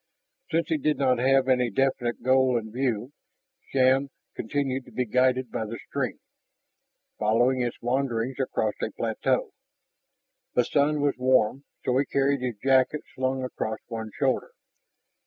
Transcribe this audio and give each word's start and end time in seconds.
Since 0.49 0.69
he 0.69 0.79
did 0.79 0.97
not 0.97 1.19
have 1.19 1.47
any 1.47 1.69
definite 1.69 2.23
goal 2.23 2.57
in 2.57 2.71
view, 2.71 3.11
Shann 3.69 4.09
continued 4.35 4.85
to 4.85 4.91
be 4.91 5.05
guided 5.05 5.51
by 5.51 5.67
the 5.67 5.77
stream, 5.77 6.17
following 7.19 7.61
its 7.61 7.79
wanderings 7.83 8.39
across 8.39 8.73
a 8.81 8.89
plateau. 8.89 9.51
The 10.55 10.65
sun 10.65 11.01
was 11.01 11.19
warm, 11.19 11.65
so 11.85 11.95
he 11.99 12.05
carried 12.07 12.41
his 12.41 12.57
jacket 12.57 13.01
slung 13.13 13.43
across 13.43 13.77
one 13.89 14.09
shoulder. 14.17 14.53